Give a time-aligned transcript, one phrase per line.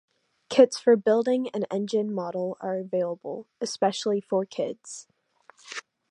[0.49, 5.05] Kits for building an engine model are available, especially for kids.